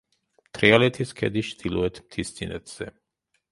თრიალეთის 0.57 1.11
ქედის 1.19 1.53
ჩრდილოეთ 1.53 2.01
მთისწინეთზე. 2.09 2.91